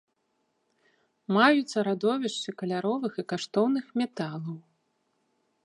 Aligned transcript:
Маюцца 1.35 1.77
радовішчы 1.89 2.49
каляровых 2.61 3.13
і 3.23 3.27
каштоўных 3.35 3.85
металаў. 4.03 4.49